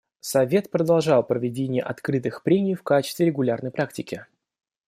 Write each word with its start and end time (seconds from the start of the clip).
Совет 0.19 0.71
продолжал 0.71 1.21
проведение 1.23 1.83
открытых 1.83 2.41
прений 2.41 2.73
в 2.73 2.81
качестве 2.81 3.27
регулярной 3.27 3.69
практики. 3.69 4.25